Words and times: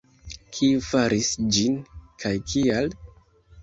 Kiu 0.59 0.79
faris 0.87 1.31
ĝin, 1.59 1.79
kaj 2.25 2.35
kial? 2.51 2.95